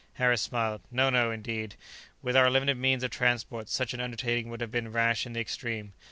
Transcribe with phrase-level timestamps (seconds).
[0.13, 0.81] Harris smiled.
[0.89, 1.75] "No, no, indeed.
[2.23, 5.39] With our limited means of transport such an undertaking would have been rash in the
[5.39, 5.93] extreme.